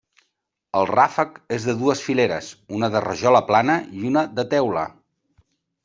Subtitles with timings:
[0.79, 4.89] El ràfec és de dues fileres, una de rajola plana i una de teula.